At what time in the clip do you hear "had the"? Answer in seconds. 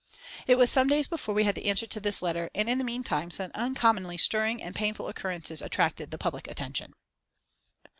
1.43-1.67